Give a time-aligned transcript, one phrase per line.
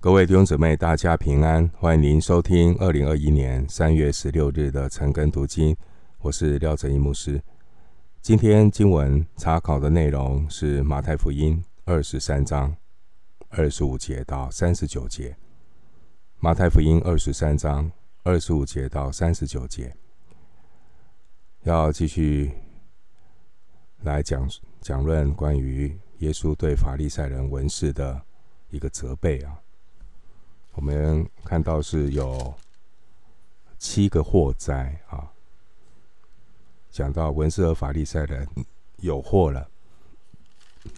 [0.00, 1.68] 各位弟兄姊妹，大家平安！
[1.76, 5.76] 欢迎您收听二零二一年三月十六日的晨更读经，
[6.20, 7.42] 我是廖正一牧师。
[8.22, 12.76] 今天经文查考的内容是马太福音二十三章
[13.48, 15.36] 二十五节到三十九节。
[16.38, 17.90] 马太福音二十三章
[18.22, 19.92] 二十五节到三十九节，
[21.64, 22.52] 要继续
[24.04, 24.48] 来讲
[24.80, 28.22] 讲论关于耶稣对法利赛人文士的
[28.70, 29.60] 一个责备啊。
[30.78, 32.54] 我们看到是有
[33.78, 35.28] 七个祸灾啊，
[36.88, 38.48] 讲到文士和法利赛人
[38.98, 39.68] 有祸了。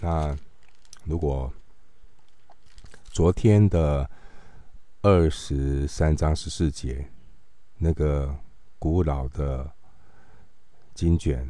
[0.03, 0.37] 那
[1.05, 1.51] 如果
[3.05, 4.09] 昨天的
[5.01, 7.09] 二十三章十四节
[7.79, 8.37] 那个
[8.79, 9.73] 古老的
[10.95, 11.49] 经卷。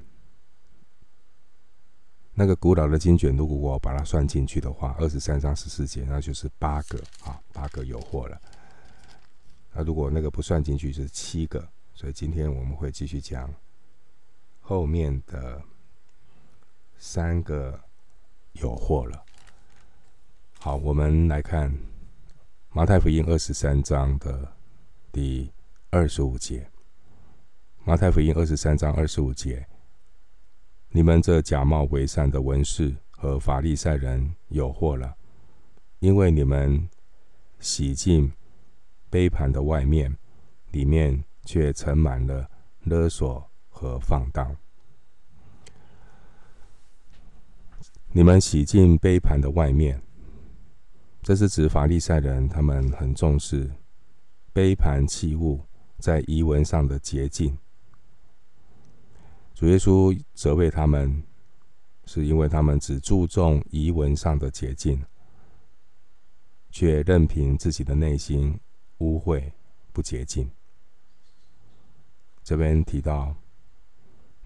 [2.40, 8.40] 那个古老的经卷，如果我把它算进去的话，二十三章十四节，那就是八个啊，八个有货了。
[9.74, 11.68] 那如果那个不算进去，是七个。
[11.92, 13.54] 所以今天我们会继续讲
[14.62, 15.60] 后面的
[16.96, 17.78] 三个
[18.52, 19.22] 有货了。
[20.58, 21.70] 好，我们来看
[22.70, 24.50] 马太福音二十三章的
[25.12, 25.52] 第
[25.90, 26.66] 二十五节。
[27.84, 29.66] 马太福音二十三章二十五节。
[30.92, 35.14] 你们这假冒为善的文士和法利赛人有祸了，
[36.00, 36.88] 因为你们
[37.60, 38.32] 洗净
[39.08, 40.16] 杯盘的外面，
[40.72, 42.50] 里面却盛满了
[42.82, 44.56] 勒索和放荡。
[48.12, 50.02] 你们洗净杯盘的外面，
[51.22, 53.70] 这是指法利赛人，他们很重视
[54.52, 55.60] 杯盘器物
[55.98, 57.56] 在仪文上的洁净。
[59.60, 61.22] 主耶稣责备他们，
[62.06, 65.04] 是因为他们只注重仪文上的洁净，
[66.70, 68.58] 却任凭自己的内心
[69.00, 69.52] 污秽
[69.92, 70.50] 不洁净。
[72.42, 73.36] 这边提到，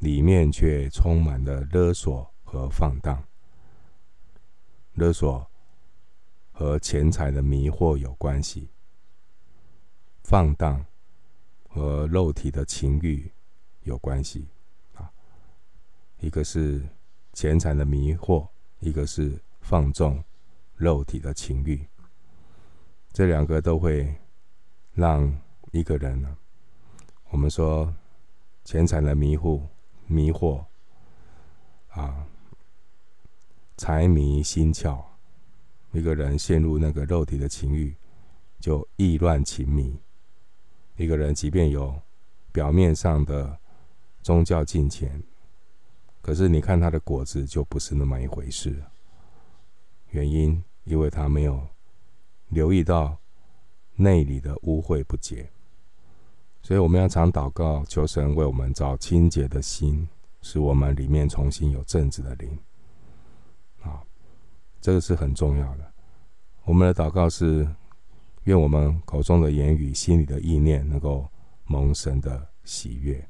[0.01, 3.23] 里面却充满了勒索和放荡。
[4.95, 5.49] 勒索
[6.51, 8.69] 和钱财的迷惑有关系，
[10.25, 10.85] 放荡
[11.69, 13.31] 和肉体的情欲
[13.85, 14.49] 有关系。
[16.25, 16.81] 一个是
[17.35, 18.49] 钱财的迷惑，
[18.81, 20.25] 一个是放纵
[20.75, 21.87] 肉体的情欲，
[23.13, 24.11] 这两个都会
[24.95, 25.39] 让
[25.71, 26.35] 一个人呢，
[27.29, 27.95] 我们说
[28.65, 29.61] 钱财的迷惑、
[30.07, 30.65] 迷惑
[31.91, 32.27] 啊，
[33.77, 35.05] 财迷心窍，
[35.93, 37.95] 一个人陷入那个肉体的情欲，
[38.59, 39.95] 就意乱情迷。
[40.97, 41.95] 一个人即便有
[42.51, 43.59] 表面上的
[44.23, 45.23] 宗教金钱。
[46.25, 48.83] 可是你看他的果子就不是那么一回事。
[50.09, 51.69] 原因，因为他没有
[52.49, 53.19] 留意到
[53.97, 55.51] 内里的污秽不洁，
[56.63, 60.09] 所以我们要常祷告，求神为我们造清洁的心，
[60.41, 62.59] 使我们里面重新有正直的灵。
[63.83, 64.03] 啊，
[64.81, 65.93] 这个是很重要的。
[66.65, 67.69] 我们的祷告是，
[68.45, 71.29] 愿我们口中的言语、心里的意念，能够
[71.67, 73.23] 蒙神的喜悦。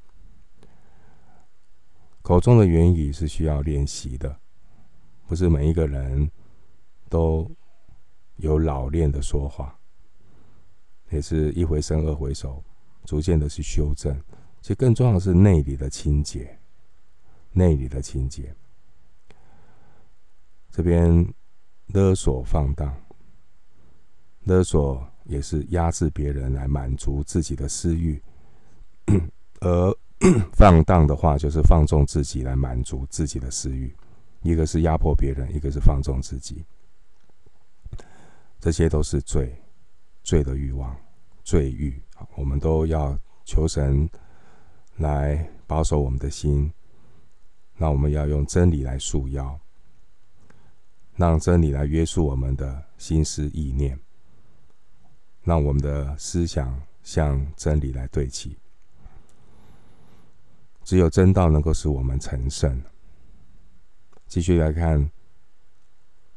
[2.24, 4.34] 口中的言语是需要练习的，
[5.26, 6.30] 不是每一个人
[7.10, 7.46] 都
[8.36, 9.78] 有老练的说话，
[11.10, 12.64] 也是一回生二回熟，
[13.04, 14.18] 逐渐的去修正。
[14.62, 16.58] 其实更重要的是内里的清洁，
[17.52, 18.56] 内里的清洁。
[20.70, 21.30] 这边
[21.88, 22.96] 勒索放荡，
[24.44, 28.18] 勒索也是压制别人来满足自己的私欲，
[29.60, 29.94] 而。
[30.54, 33.90] 放荡的话，就是放纵自己来满足自己的私欲；
[34.42, 36.64] 一个是压迫别人，一个是放纵自己。
[38.58, 39.54] 这些都是罪，
[40.22, 40.96] 罪的欲望，
[41.42, 42.00] 罪欲。
[42.36, 44.08] 我们都要求神
[44.96, 46.72] 来保守我们的心。
[47.76, 49.58] 那我们要用真理来束腰，
[51.16, 53.98] 让真理来约束我们的心思意念，
[55.42, 58.56] 让我们的思想向真理来对齐。
[60.84, 62.80] 只有真道能够使我们成圣。
[64.26, 65.10] 继续来看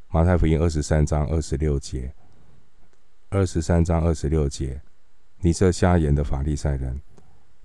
[0.09, 2.13] 马太福音二十三章二十六节。
[3.29, 4.81] 二十三章二十六节，
[5.39, 7.01] 你这瞎眼的法利赛人，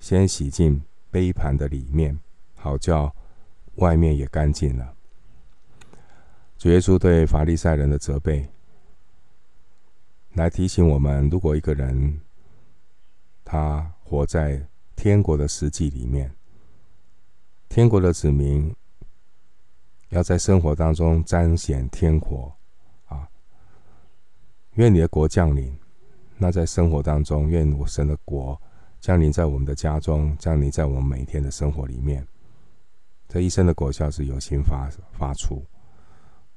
[0.01, 2.19] 先洗净杯盘的里面，
[2.57, 3.15] 好叫
[3.77, 4.97] 外面也干净了。
[6.59, 8.49] 主耶稣对法利赛人的责备，
[10.33, 12.21] 来提醒我们：如果一个人
[13.45, 16.35] 他活在天国的实际里面。
[17.75, 18.71] 天国的子民
[20.11, 22.55] 要在生活当中彰显天国
[23.07, 23.27] 啊，
[24.75, 25.75] 愿你的国降临。
[26.37, 28.61] 那在生活当中，愿我神的国
[29.01, 32.29] 降临在我们的家中，降临在我们每天的生活里面。
[33.27, 35.65] 这一生的果效是由心发发出。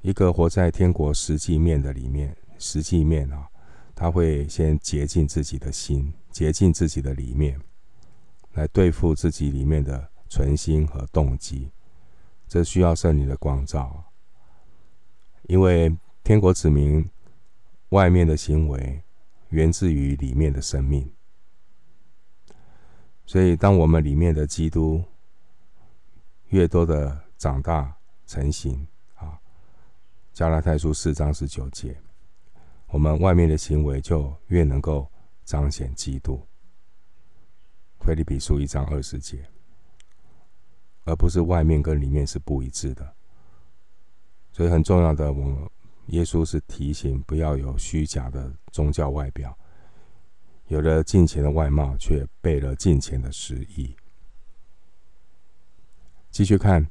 [0.02, 3.48] 一个活在天国实际面的里面，实际面啊，
[3.96, 7.58] 他会先洁净自己的心，洁净自己的里面，
[8.52, 11.72] 来对付自己里面的存心和动机。
[12.46, 14.04] 这需要圣灵的光照，
[15.44, 17.10] 因为天国子民
[17.90, 19.02] 外面的行为
[19.48, 21.10] 源自于里面的生命，
[23.26, 25.02] 所以当我们里面的基督
[26.50, 27.96] 越多的长大
[28.28, 28.86] 成型
[29.16, 29.40] 啊，
[30.34, 31.96] 加拉太书四章十九节，
[32.88, 35.10] 我们外面的行为就越能够
[35.46, 36.46] 彰显基督。
[38.02, 39.55] 腓利比书一章二十节。
[41.06, 43.16] 而不是外面跟里面是不一致的，
[44.52, 45.72] 所以很重要的，我
[46.07, 49.57] 耶稣是提醒不要有虚假的宗教外表，
[50.68, 53.96] 有了金钱的外貌，却背了金钱的实意。
[56.31, 56.86] 继续看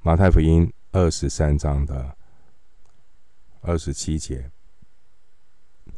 [0.00, 2.16] 马太福音二十三章的
[3.62, 4.50] 二十七节，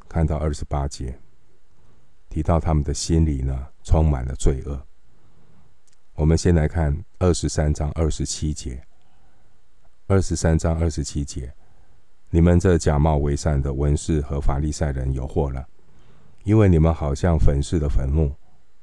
[0.09, 1.21] 看到二十八节，
[2.29, 4.87] 提到他们的心里呢，充满了罪恶。
[6.15, 8.83] 我们先来看二十三章二十七节。
[10.09, 11.55] 二十三章二十七节，
[12.29, 15.67] 你们这假冒为善的文士和法利赛人有祸了，
[16.45, 18.35] 因为你们好像坟室的坟墓，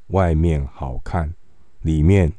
[0.08, 1.32] 外面好看，
[1.82, 2.34] 里面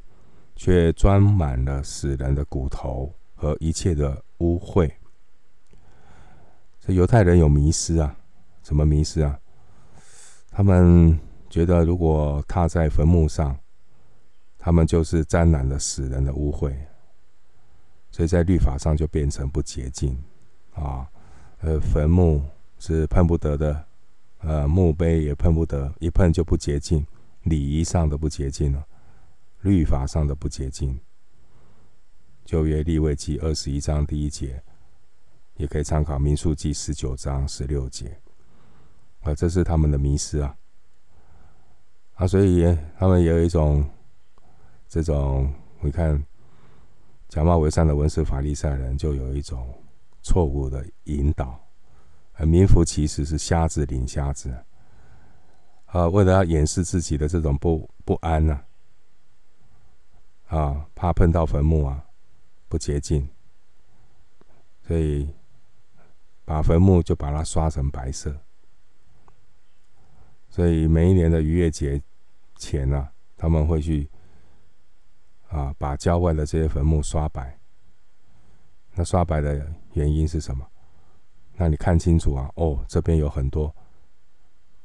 [0.57, 4.91] 却装满了死人的骨头和一切的污秽。
[6.81, 8.17] 这犹太人有迷失啊，
[8.65, 9.39] 什么迷失啊？
[10.51, 11.17] 他们
[11.49, 13.57] 觉得如果踏在坟墓上，
[14.63, 16.77] 他们就是沾染了死人的污秽，
[18.11, 20.15] 所以在律法上就变成不洁净
[20.75, 21.09] 啊。
[21.61, 22.45] 呃，坟墓
[22.79, 23.87] 是碰不得的，
[24.41, 27.07] 呃，墓碑也碰不得，一碰就不洁净，
[27.45, 28.87] 礼仪上的不洁净了，
[29.63, 31.01] 律法上的不洁净。
[32.45, 34.63] 旧约利未记二十一章第一节，
[35.57, 38.19] 也可以参考民数记十九章十六节。
[39.23, 40.55] 啊，这是他们的迷失啊。
[42.17, 43.89] 啊，所以他们有一种。
[44.91, 45.49] 这种
[45.79, 46.21] 你看，
[47.29, 49.73] 假冒为善的文士法利赛人，就有一种
[50.21, 51.65] 错误的引导，
[52.33, 54.53] 而名副其实是瞎子领瞎子。
[55.87, 58.61] 啊，为了要掩饰自己的这种不不安呐，
[60.49, 62.05] 啊，怕碰到坟墓啊，
[62.69, 63.29] 不洁净，
[64.89, 65.29] 所以
[66.45, 68.37] 把坟墓就把它刷成白色。
[70.49, 72.03] 所以每一年的逾越节
[72.57, 74.11] 前啊，他们会去。
[75.51, 77.59] 啊，把郊外的这些坟墓刷白。
[78.95, 80.67] 那刷白的原因是什么？
[81.55, 82.51] 那你看清楚啊！
[82.57, 83.75] 哦，这边有很多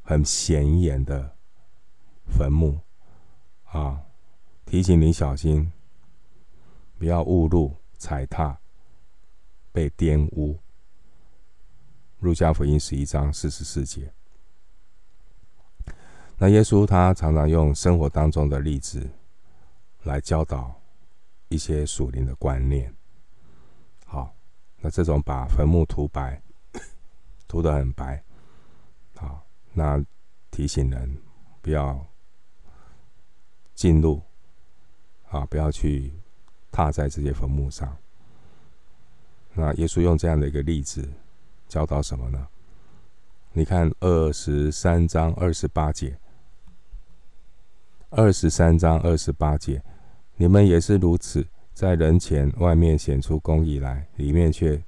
[0.01, 1.35] 很显眼的
[2.27, 2.79] 坟墓
[3.71, 4.01] 啊，
[4.65, 5.71] 提醒你小心，
[6.97, 8.57] 不要误入踩踏，
[9.71, 10.59] 被玷污。
[12.19, 14.11] 路加福音十一章四十四节。
[16.37, 19.09] 那耶稣他常常用生活当中的例子。
[20.05, 20.79] 来教导
[21.49, 22.93] 一些属灵的观念。
[24.05, 24.33] 好，
[24.77, 26.41] 那这种把坟墓涂白，
[27.47, 28.23] 涂得很白，
[29.15, 30.03] 好，那
[30.51, 31.17] 提醒人
[31.61, 32.05] 不要
[33.73, 34.21] 进入，
[35.29, 36.13] 啊，不要去
[36.71, 37.97] 踏在这些坟墓上。
[39.53, 41.09] 那耶稣用这样的一个例子
[41.67, 42.47] 教导什么呢？
[43.53, 46.19] 你看二十三章二十八节，
[48.09, 49.81] 二十三章二十八节。
[50.37, 54.81] 你们也是如此，在人前外面显出公义来，里面却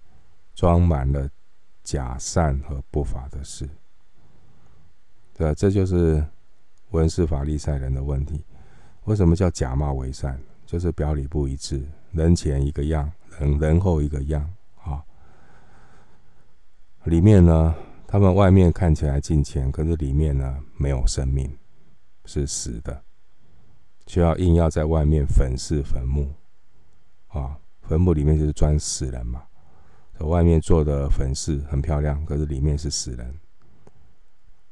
[0.54, 1.30] 装满了
[1.84, 3.68] 假善和不法的事。
[5.34, 6.26] 对，这就是
[6.90, 8.44] 文士法利赛人的问题。
[9.06, 10.38] 为什么叫假冒为善？
[10.66, 15.02] 就是表里不一致，人前一个样，人人后一个样啊。
[17.06, 17.74] 里面呢，
[18.06, 21.50] 他们外面看起来敬虔，可是里面呢，没有生命，
[22.26, 23.02] 是死的。
[24.08, 26.34] 就要硬要在外面粉饰坟墓，
[27.28, 29.44] 啊，坟墓里面就是装死人嘛。
[30.22, 33.40] 外面做的粉饰很漂亮，可是里面是死人，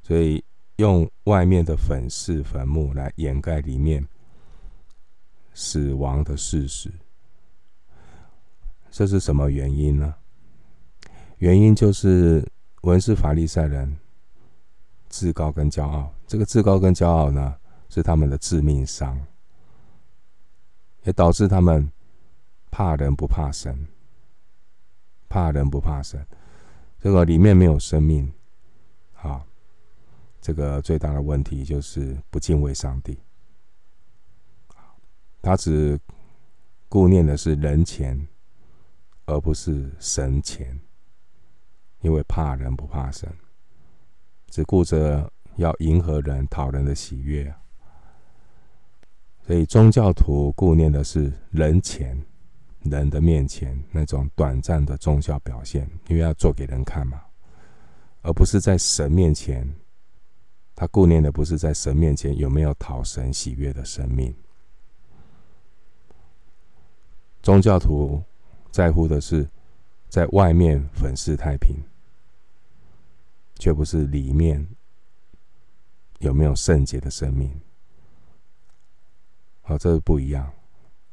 [0.01, 0.44] 所以
[0.77, 4.04] 用外面的粉饰坟墓来掩盖里面
[5.54, 6.92] 死亡的事实。
[8.89, 10.15] 这是什么原因呢？
[11.38, 12.44] 原因就是
[12.82, 14.00] 文士法利赛人
[15.10, 17.54] 自高跟骄傲，这个自高跟骄傲呢，
[17.96, 19.25] 是他们的致命伤，
[21.04, 21.90] 也导致他们
[22.70, 23.88] 怕人不怕神，
[25.30, 26.28] 怕人不怕神。
[27.00, 28.30] 这个里面没有生命，
[29.14, 29.46] 啊，
[30.42, 33.18] 这个最大的问题就是不敬畏上帝。
[35.42, 35.98] 他只
[36.90, 38.28] 顾念的是人前，
[39.25, 40.78] 而不是神前，
[42.02, 43.34] 因为怕人不怕神，
[44.50, 47.56] 只顾着要迎合人、讨人的喜悦。
[49.46, 52.20] 所以宗教徒顾念的是人前。
[52.88, 57.20] 人的面前那种短暂的宗教表现，因为要做给人看嘛，
[58.22, 59.68] 而不是在神面前。
[60.75, 64.32] 他顾念的不是在神面前有没有讨神喜悦的生命。
[67.42, 68.22] 宗教徒
[68.70, 69.50] 在乎的是
[70.08, 71.75] 在外面粉饰太平，
[73.56, 74.64] 却不是里面
[76.20, 77.50] 有没有圣洁的生命。
[79.67, 80.48] 好，这是不一样。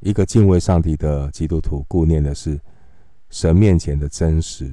[0.01, 2.61] 一个敬畏上帝的基督徒，顾念的是
[3.31, 4.71] 神面前的真实，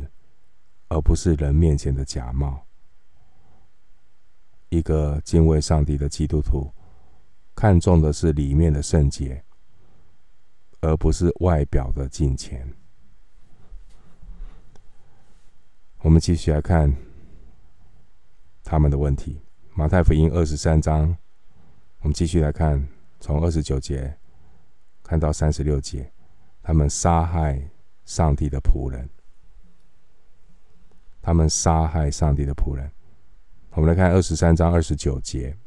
[0.89, 2.61] 而不是人面前的假冒。
[4.67, 6.69] 一个敬畏上帝的基督徒，
[7.55, 9.41] 看重的是里面的圣洁，
[10.81, 12.69] 而不是外表的金钱。
[16.01, 16.93] 我们继续来看
[18.61, 19.39] 他们的问题。
[19.73, 21.15] 马太福音二十三章，
[22.01, 22.85] 我们继续来看，
[23.19, 24.15] 从二十九节。
[25.03, 26.11] 看到三十六节，
[26.61, 27.59] 他们杀害
[28.05, 29.09] 上帝的仆人。
[31.21, 32.91] 他们杀害上帝的仆人。
[33.71, 35.57] 我们来看二十三章二十九节。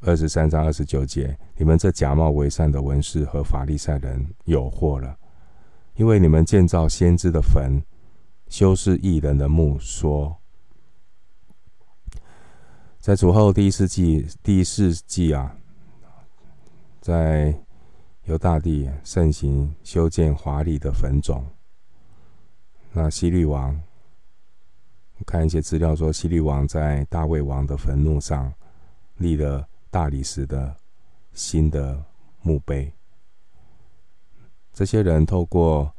[0.00, 5.18] 二十三章二十九节，你们这假冒为善的文士和法利赛人有祸了，
[5.94, 7.82] 因为你们建造先知的坟，
[8.46, 10.36] 修饰义人的墓，说，
[13.00, 15.56] 在主后第四季第四季啊，
[17.06, 17.56] 在。
[18.24, 21.46] 犹大地盛行修建华丽的坟冢。
[22.90, 23.80] 那西律王，
[25.24, 28.52] 看一些资料说，西律王在大卫王的坟墓上
[29.18, 30.74] 立了大理石的
[31.34, 32.04] 新的
[32.42, 32.92] 墓碑。
[34.72, 35.94] 这些人透过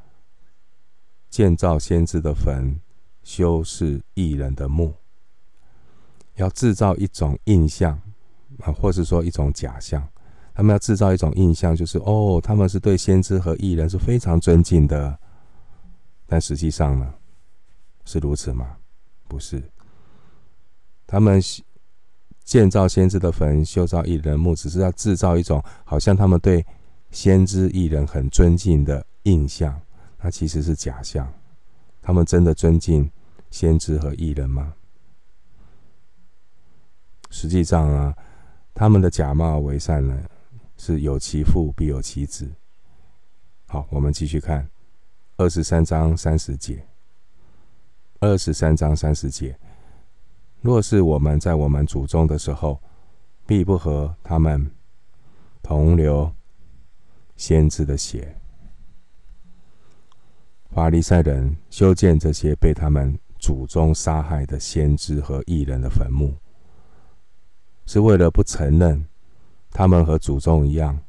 [1.29, 2.77] 建造先知的坟，
[3.23, 4.93] 修饰义人的墓，
[6.35, 7.97] 要制造一种印象
[8.59, 10.05] 啊，或是说一种假象。
[10.57, 15.15] 他们要制造一种印象，就是哦，他们是对先知和义人是非常尊敬的。
[16.25, 17.13] 但实际上呢，
[18.05, 18.75] 是如此吗？
[19.27, 19.61] 不是。
[21.05, 21.39] 他们
[22.43, 26.65] 建造先知的坟，修造义人墓，只是要制造一种好像他们对
[27.11, 29.79] 先知义人很尊敬的印象。
[30.19, 31.31] 那其实是假象。
[32.01, 33.07] 他们真的尊敬
[33.51, 34.73] 先知和义人吗？
[37.29, 38.15] 实际上啊，
[38.73, 40.19] 他们的假冒为善呢？
[40.77, 42.49] 是有其父必有其子。
[43.65, 44.69] 好，我们继续看
[45.37, 46.85] 二十三章三十节。
[48.19, 49.59] 二十三章三十节，
[50.61, 52.81] 若是我们在我们祖宗的时候，
[53.45, 54.71] 必不和他们
[55.61, 56.33] 同流
[57.35, 58.35] 先知的血。
[60.71, 66.35] 法利赛人修建这些被他们祖宗杀害的先知和异人的坟墓，
[67.85, 69.05] 是为了不承认。
[69.77, 70.99] 他们和祖宗一样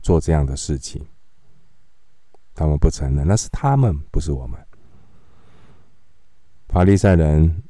[0.00, 1.04] 做这样的事情，
[2.54, 4.58] 他们不承认，那是他们，不是我们。
[6.68, 7.62] 法利赛人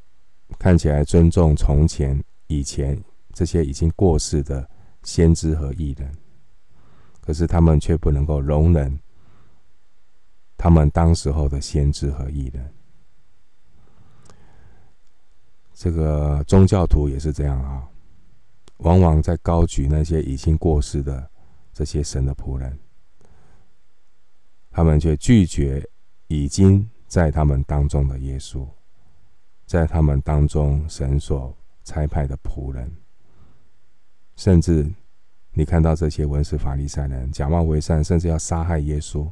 [0.57, 2.97] 看起来尊重从前、以前
[3.33, 4.71] 这些已经过世的
[5.03, 6.17] 先知和义人，
[7.21, 8.97] 可是他们却不能够容忍
[10.57, 12.73] 他们当时候的先知和义人。
[15.75, 17.89] 这个宗教徒也是这样啊。
[18.85, 21.27] 往往在高举那些已经过世的
[21.73, 22.79] 这些神的仆人，
[24.71, 25.83] 他们却拒绝
[26.29, 28.67] 已经在他们当中的耶稣，
[29.65, 32.93] 在他们当中神所差派的仆人，
[34.37, 34.87] 甚至
[35.55, 39.27] 你看到这些文士法利赛人假冒为善，甚至要杀害耶稣。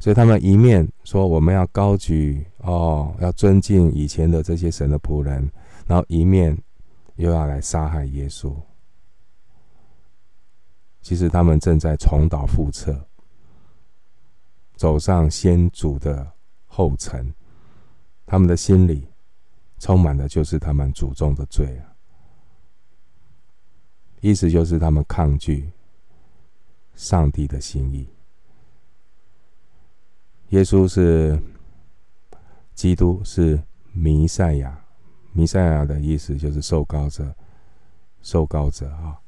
[0.00, 5.48] 所以他们一面说我们要高举哦，要尊敬以前的这些神的仆人，
[5.86, 6.58] 然后一面。
[7.16, 8.54] 又要来杀害耶稣，
[11.00, 13.06] 其实他们正在重蹈覆辙，
[14.74, 16.32] 走上先祖的
[16.66, 17.32] 后尘。
[18.26, 19.06] 他们的心里
[19.78, 21.94] 充满的就是他们祖宗的罪啊！
[24.20, 25.70] 意思就是他们抗拒
[26.94, 28.08] 上帝的心意。
[30.48, 31.38] 耶稣是
[32.74, 34.83] 基督，是弥赛亚。
[35.34, 37.34] 弥赛亚的意思就是受膏者，
[38.22, 39.20] 受膏者啊。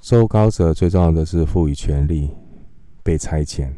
[0.00, 2.34] 受膏者最重要的是赋予权力，
[3.02, 3.72] 被差遣。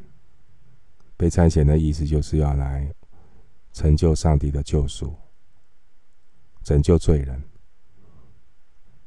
[1.16, 2.94] 被差遣的意思就是要来
[3.72, 5.14] 成就上帝的救赎，
[6.62, 7.42] 拯救罪人。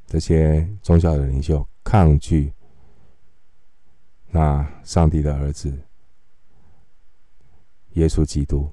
[0.06, 2.52] 这些宗教的领袖抗拒
[4.30, 5.72] 那上帝的儿子
[7.92, 8.70] 耶稣基督，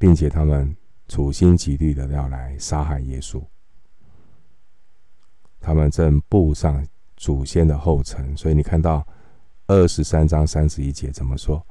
[0.00, 0.74] 并且他们
[1.08, 3.38] 处心积虑的要来杀害耶稣。
[5.60, 6.82] 他们正步上
[7.18, 9.06] 祖先的后尘，所以你看到
[9.66, 11.64] 二十三章三十一节怎么说？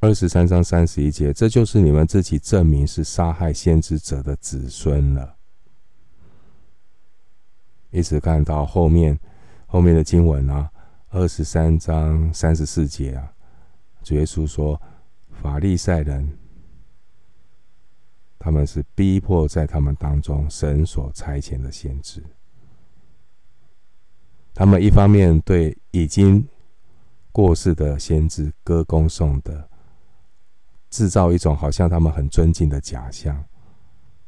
[0.00, 5.36] 二十三章三十一节，这就是你们自己证明是杀害先知者的子孙了。
[7.90, 9.20] 一直看到后面，
[9.66, 10.70] 后面的经文啊，
[11.10, 13.30] 二十三章三十四节啊，
[14.02, 14.80] 主耶稣说，
[15.42, 16.38] 法利赛人，
[18.44, 22.22] 他们是逼迫在他们当中神所差遣的先知。
[24.52, 26.46] 他们一方面对已经
[27.32, 29.66] 过世的先知歌功颂德，
[30.90, 33.34] 制造一种好像他们很尊敬的假象；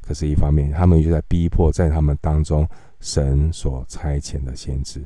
[0.01, 2.67] 可是，一方面他们就在逼迫在他们当中。
[2.99, 5.05] 神所差遣的先知，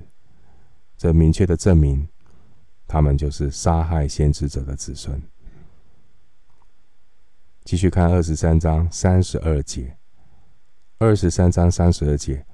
[0.95, 2.07] 这明确的证明，
[2.87, 5.21] 他们就是杀害先知者的子孙。
[7.63, 9.97] 继续看二十三章三十二节，
[10.97, 12.45] 二十三章三十二节，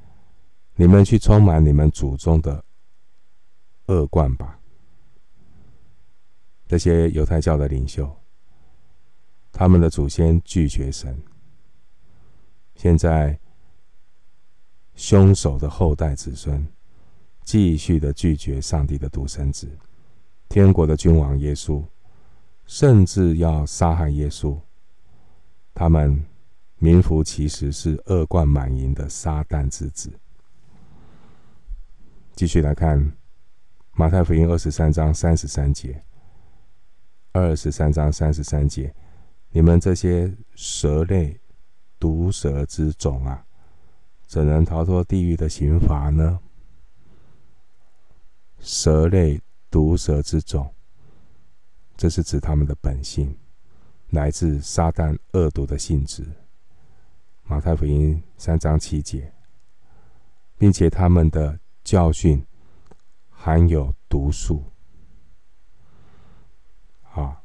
[0.76, 2.64] 你们去充满你们祖宗的
[3.88, 4.60] 恶贯吧。
[6.68, 8.10] 这些犹太教的领袖，
[9.52, 11.22] 他们的祖先拒绝神，
[12.76, 13.40] 现在。
[15.00, 16.68] 凶手的后代子孙，
[17.44, 19.70] 继续的拒绝上帝的独生子，
[20.50, 21.86] 天国的君王耶稣，
[22.66, 24.60] 甚至要杀害耶稣。
[25.80, 26.26] 他们
[26.80, 30.12] 名副其实是恶贯满盈的撒旦之子。
[32.36, 33.16] 继续来看
[33.92, 36.04] 马太福音二十三章三十三节，
[37.32, 38.92] 二十三章三十三节，
[39.52, 41.40] 你们这些蛇类
[42.00, 43.46] 毒蛇之种啊！
[44.26, 46.40] 怎能逃脱地狱的刑罚呢？
[48.58, 50.74] 蛇类毒蛇之种，
[51.96, 53.38] 这是指他们的本性，
[54.10, 56.26] 来自撒旦恶毒的性质。
[57.43, 59.32] 马太福音三章七节，
[60.58, 62.46] 并且他们的教训
[63.30, 64.63] 含有毒素，
[67.13, 67.41] 啊，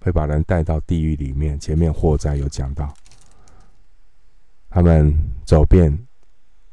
[0.00, 1.58] 会把人带到地狱里面。
[1.58, 2.92] 前面祸灾有讲到，
[4.68, 6.06] 他们走遍。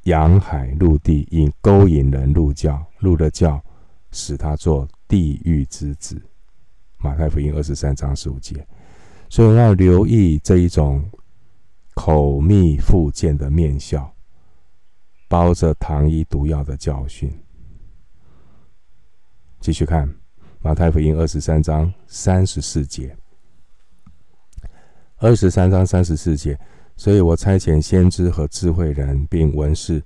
[0.06, 3.64] 洋海陆地，引勾引人入教，入了教，
[4.12, 6.20] 使他做地狱之子。
[6.98, 8.68] 马太福音二十三章十五节，
[9.32, 11.10] 所以要留意这一种
[11.94, 14.14] 口蜜腹剑的面笑，
[15.30, 17.32] 包着糖衣毒药的教训。
[19.62, 20.14] 继续看
[20.60, 23.16] 马太福音二十三章三十四节，
[25.16, 26.60] 二十三章三十四节。
[26.98, 30.04] 所以我差遣先知和智慧人，并文士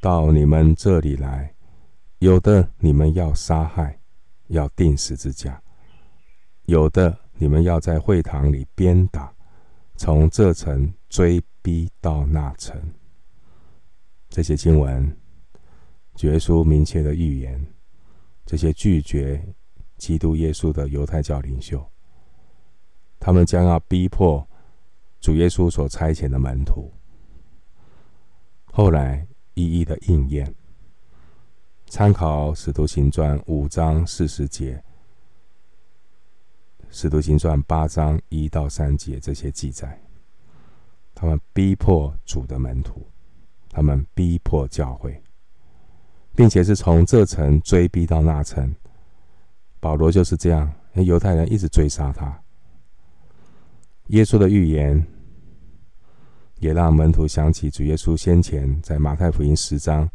[0.00, 1.52] 到你们这里来，
[2.20, 3.98] 有的你们要杀害，
[4.46, 5.60] 要钉十字架；
[6.66, 9.32] 有的你们要在会堂里鞭打，
[9.96, 12.76] 从这城追逼到那城。
[14.28, 15.16] 这些经文，
[16.22, 17.64] 耶稣明确的预言，
[18.44, 19.42] 这些拒绝
[19.96, 21.88] 基督耶稣的犹太教领袖，
[23.18, 24.46] 他们将要逼迫。
[25.20, 26.92] 主耶稣所差遣的门徒，
[28.66, 30.54] 后来一一的应验。
[31.86, 34.76] 参考《使徒行传》五章四十节，
[37.00, 40.02] 《使徒行传》八章一到三节这些记载，
[41.14, 43.06] 他们逼迫主的门徒，
[43.70, 45.22] 他们逼迫教会，
[46.34, 48.74] 并且是从这城追逼到那城。
[49.78, 52.36] 保罗就是这样，犹太人一直追杀他。
[54.08, 55.06] 耶稣的预言
[56.58, 60.10] 也让门徒想起主耶稣先前在马太福音十章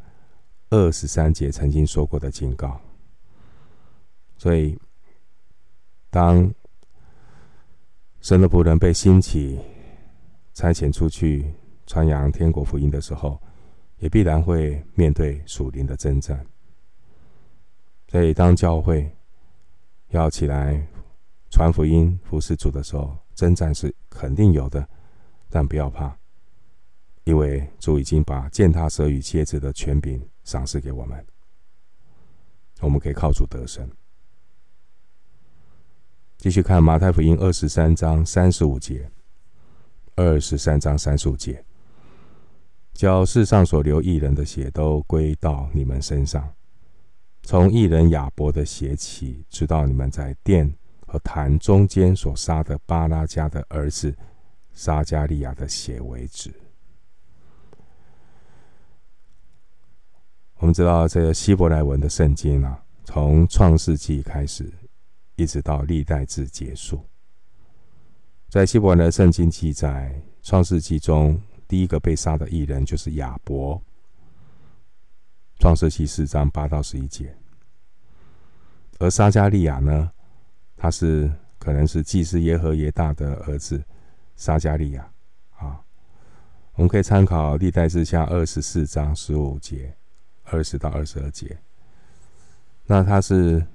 [0.70, 2.78] 二十三节曾经说过的警告。
[4.38, 4.78] 所以，
[6.10, 6.54] 当
[8.24, 9.60] 神的仆人被兴起、
[10.54, 11.54] 差遣出去
[11.86, 13.38] 传扬天国福音的时候，
[13.98, 16.46] 也必然会面对属灵的征战。
[18.08, 19.14] 所以，当教会
[20.12, 20.88] 要起来
[21.50, 24.88] 传福音、服侍主的时候，征战是肯定有的，
[25.50, 26.18] 但不要怕，
[27.26, 31.26] 因为主已经把践踏蛇与蝎子的权柄赏赐给我们，
[32.80, 33.86] 我们可以靠主得胜。
[36.44, 39.10] 继续看马太福音二十三章三十五节，
[40.16, 41.64] 二十三章三十五节，
[42.92, 46.54] 叫世上所流一人的血都归到你们身上，
[47.44, 50.70] 从一人亚伯的血起，直到你们在殿
[51.08, 54.14] 和坛中间所杀的巴拉迦的儿子
[54.74, 56.54] 撒迦利亚的血为止。
[60.56, 64.70] 我们知道，这个希伯来文的圣经啊，从创世纪开始，
[65.36, 67.06] 一直到历代志结束。
[68.50, 73.82] 在希伯来的圣经记载，创世纪中第一个被杀的艺人就是亚伯。
[75.60, 77.36] 创世纪四章八到十一节。
[79.00, 80.12] 而撒迦利亚呢，
[80.76, 83.84] 他是可能是祭司耶和耶大的儿子
[84.36, 85.12] 撒迦利亚
[85.58, 85.82] 啊。
[86.76, 89.96] 我们可以参考历代志下二十四章十五节。
[90.46, 91.58] 二十到二十二节，
[92.86, 93.66] 那他是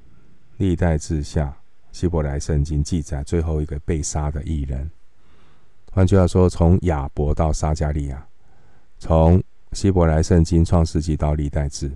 [0.59, 1.57] 历代志下
[1.91, 4.89] 希伯来圣经记载最后一个被杀的义人。
[5.91, 8.29] 换句话说，从亚伯到撒迦利亚，
[8.99, 9.43] 从
[9.73, 11.91] 希伯来圣经创世纪到历代志，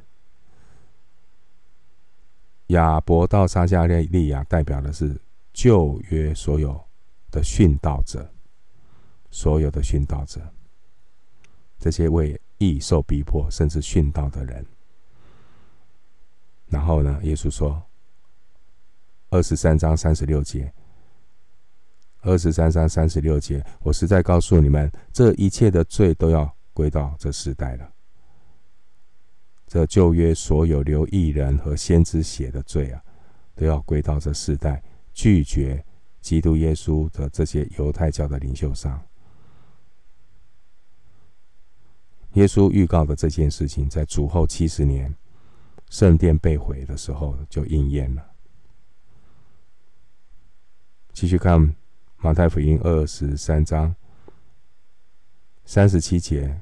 [2.68, 5.20] 亚伯到撒迦利亚代表的是
[5.52, 6.82] 旧约所有
[7.30, 8.28] 的殉道者，
[9.30, 10.40] 所有的殉道者，
[11.78, 14.64] 这些为义受逼迫，甚至殉道的人。
[16.68, 17.20] 然后呢？
[17.22, 17.82] 耶稣说
[19.32, 20.70] ：“二十三章三十六节，
[22.20, 27.92] 二十三章三十六节，我实在告诉你们，这一切的罪都要归到这世代了。
[29.66, 33.02] 这旧约所有流异人和先知血的罪啊，
[33.54, 34.82] 都要归到这世代
[35.14, 35.82] 拒绝
[36.20, 39.02] 基督耶稣的这些犹太教的领袖上。”
[42.34, 45.14] 耶稣预告的这件事情，在主后七十年，
[45.88, 48.31] 圣殿被毁的时候就应验了。
[51.12, 51.74] 继续看
[52.16, 53.94] 马太福音二十三章
[55.64, 56.58] 三十七节，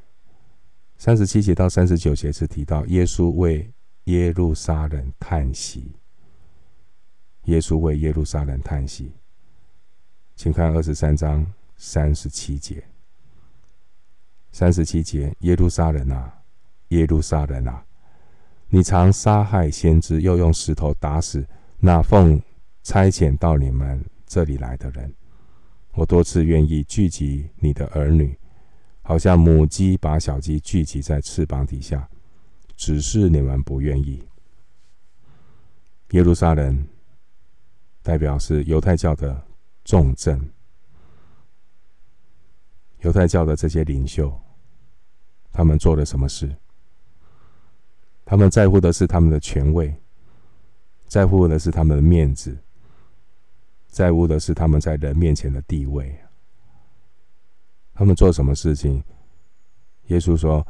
[0.96, 3.70] 三十七节到三十九节是提到耶稣为
[4.04, 5.92] 耶路撒冷叹息。
[7.44, 9.12] 耶稣为耶路撒冷叹息，
[10.34, 12.82] 请看二十三章三十七节。
[14.50, 16.42] 三十七节，耶路撒冷啊，
[16.88, 17.84] 耶路撒冷啊，
[18.68, 21.46] 你常杀害先知，又用石头打死
[21.78, 22.42] 那奉
[22.82, 25.12] 差遣到你们这里来的人。
[25.94, 28.38] 我多次愿意聚集你的儿女，
[29.02, 32.08] 好像母鸡把小鸡聚集在翅膀底下，
[32.76, 34.22] 只是你们不愿意。
[36.12, 36.86] 耶路撒冷
[38.02, 39.44] 代表是犹太教的
[39.84, 40.40] 重镇。
[43.00, 44.32] 犹太教的这些领袖，
[45.50, 46.54] 他们做了什么事？
[48.24, 49.92] 他们在乎的是他们的权位，
[51.08, 52.56] 在乎的是他们的面子，
[53.90, 56.16] 在乎的是他们在人面前的地位。
[57.92, 59.02] 他们做什么事情？
[60.06, 60.66] 耶稣说：“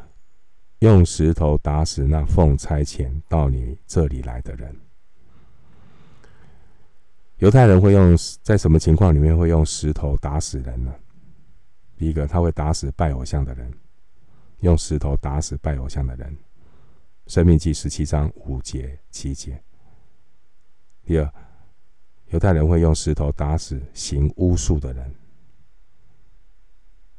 [0.81, 4.75] 用石头打死那奉差遣到你这里来的人。”
[7.39, 10.95] 犹太人会用在什么情况里面会用石头打死人呢？
[11.97, 13.73] 第一个，他会打死拜偶像的人，
[14.61, 16.37] 用石头打死拜偶像的人，
[17.33, 19.63] 《申命记》十七章五节七节。
[21.05, 21.33] 第二，
[22.31, 25.05] 犹太人会用石头打死行巫术的人，《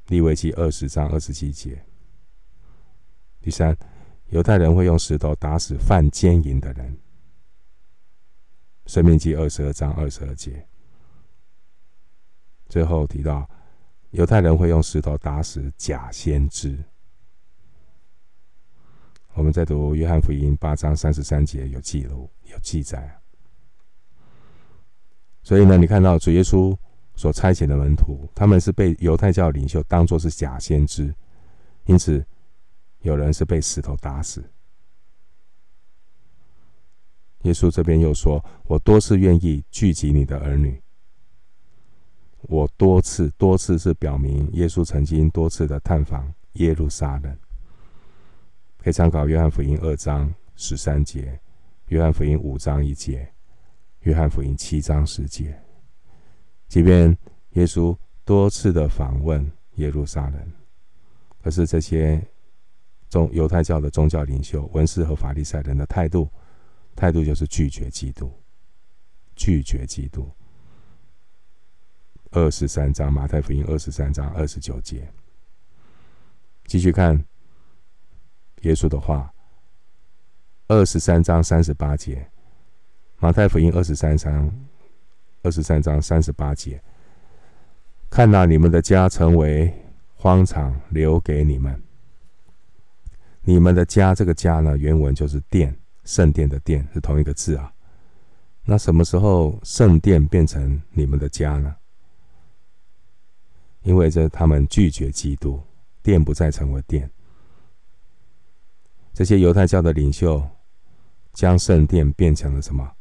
[0.08, 1.82] 利未记》二十章二十七节。
[3.40, 3.78] 第三，
[4.30, 6.94] 犹太人会用石头打死犯奸淫的人，
[8.86, 10.68] 《申命记》二十二章二十二节。
[12.68, 13.50] 最后提到。
[14.12, 16.78] 犹太人会用石头打死假先知。
[19.36, 23.21] 我们在读约翰福音八章三十三节有记录有记载。
[25.44, 26.76] 所以呢，你看到主耶稣
[27.16, 31.14] 所差遣的门徒，他们是被犹太教领袖当作是假先知，
[31.86, 32.24] 因此
[33.02, 34.44] 有人是被石头打死。
[37.44, 40.80] 耶稣这边又说：“我多次愿意聚集你的儿女。”
[42.44, 47.38] 我多次多次是表明耶稣曾经多次的探访耶路撒冷，
[48.78, 51.40] 可以参考约翰福音二章十三节、
[51.88, 53.32] 约翰福音五章一节、
[54.02, 55.60] 约翰福音七章十节。
[56.68, 57.16] 即便
[57.52, 60.52] 耶稣多次的访问耶路撒冷，
[61.44, 62.26] 可是这些
[63.10, 66.30] 宗犹太教的宗教领袖、文士和法利赛人的态度，
[66.96, 68.32] 态度就是拒绝基督，
[69.36, 70.30] 拒绝基督。
[72.32, 75.12] 二十三章，马太福音二十三章二十九节。
[76.66, 77.22] 继续看
[78.62, 79.34] 耶稣的话，
[80.70, 82.32] 二十三章三十八节，
[83.24, 84.52] 马太福音二十三章
[85.44, 86.82] 二十三章三十八节。
[88.10, 89.72] 看到，你们的家成为
[90.16, 91.80] 荒场，留给你们。
[93.44, 97.72] 你们的家，这个家呢，原文就是殿，圣殿的殿，是同一个字啊。
[98.66, 101.76] 那什么时候圣殿变成你们的家呢？
[103.84, 105.62] 因为这他们拒绝基督，
[106.02, 107.08] 殿不再成为殿。
[109.14, 110.44] 这些犹太教的领袖
[111.34, 112.92] 将圣殿变成了什么？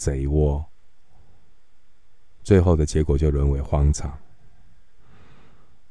[0.00, 0.64] 贼窝。
[2.42, 4.18] 最后的结果就沦为荒场，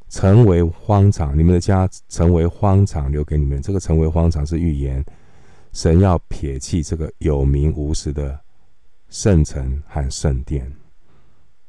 [0.10, 1.38] 成为荒场。
[1.38, 3.62] 你们的家成为荒场，留给你们。
[3.62, 5.06] 这个成为荒场是预言，
[5.74, 8.38] 神要撇弃这个有名无实的
[9.10, 10.70] 圣城和圣殿。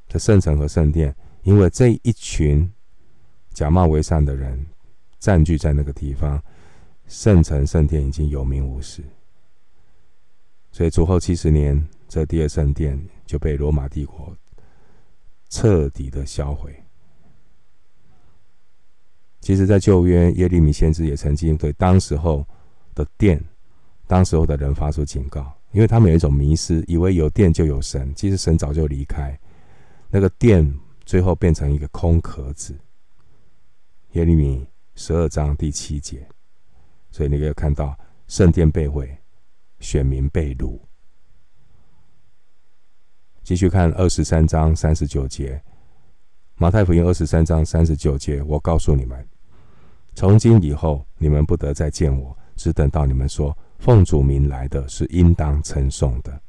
[0.09, 2.69] 这圣城和圣殿，因为这一群
[3.53, 4.67] 假冒为善的人
[5.19, 6.43] 占据在那个地方，
[7.07, 9.05] 圣城圣殿已经有名无实。
[10.73, 14.37] 所以主后七十年，这第二圣殿就被罗马帝国。
[15.49, 16.73] 彻底的销毁。
[19.41, 22.47] 其实，在旧约，耶利米先知也曾经对当时候
[22.95, 23.43] 的殿、
[24.07, 29.37] 当时候的人发出警告，因为他们有一种迷思，以为有殿就有神，其实神早就离开
[30.09, 30.73] 那个殿，
[31.05, 32.79] 最后变成一个空壳子。
[34.13, 36.25] 耶利米十二章第七节，
[37.11, 39.19] 所以你可以看到圣殿被毁，
[39.81, 40.79] 选民被掳。
[43.51, 45.61] 继续看二十三章三十九节，
[46.55, 49.27] 马太福音二十三章三十九节，我告诉你们，
[50.15, 56.41] 从今以后，你们不得再见我，只等到你们说奉主名来的是应当称颂的。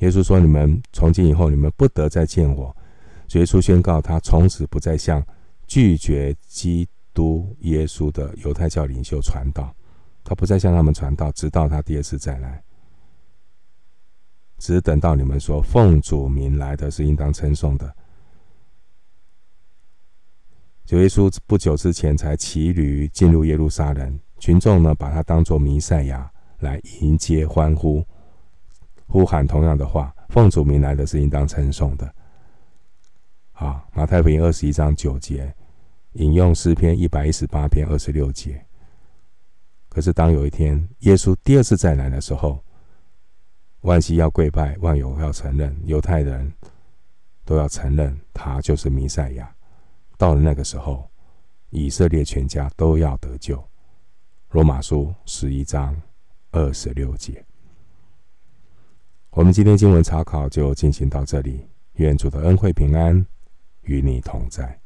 [0.00, 2.76] 耶稣说：“你们从今以后，你们不得再见我。”
[3.34, 5.24] 耶稣宣告，他从此不再向
[5.68, 9.72] 拒绝基督耶稣的犹太教领袖传道，
[10.24, 12.60] 他不再向他们传道，直到他第二次再来。
[14.58, 17.94] 只等到你们说奉主名来的是应当称颂的。
[20.84, 28.04] 九耶稣不久之前才骑驴进入耶路撒冷，群众呢把他当作弥赛亚来迎接欢呼，
[29.06, 32.14] 呼喊同样的话：奉主名来的是应当称颂的。
[33.52, 35.54] 啊，马太福音二十一章九节
[36.12, 38.64] 引用诗篇一百一十八篇二十六节。
[39.88, 42.64] 可是当有一天耶稣第二次再来的时候，
[43.82, 46.52] 万西要跪拜，万有要承认，犹太人
[47.44, 49.54] 都要承认他就是弥赛亚。
[50.16, 51.08] 到了那个时候，
[51.70, 53.62] 以色列全家都要得救。
[54.50, 55.94] 罗马书十一章
[56.50, 57.44] 二十六节。
[59.30, 63.24] 我们今天经文查考就进行到这里，愿主的恩惠平安
[63.82, 64.77] 与你同在。